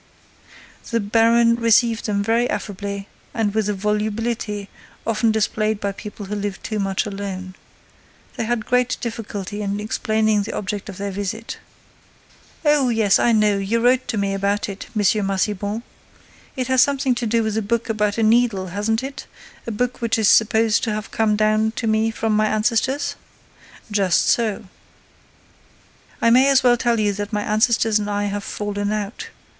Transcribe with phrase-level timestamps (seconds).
[0.89, 4.67] The baron received them very affably and with the volubility
[5.05, 7.53] often displayed by people who live too much alone.
[8.35, 11.59] They had great difficulty in explaining the object of their visit.
[12.65, 15.01] "Oh, yes, I know, you wrote to me about it, M.
[15.27, 15.83] Massiban.
[16.55, 19.27] It has something to do with a book about a needle, hasn't it,
[19.67, 23.13] a book which is supposed to have come down to me from my ancestors?"
[23.91, 24.65] "Just so."
[26.19, 29.27] "I may as well tell you that my ancestors and I have fallen out.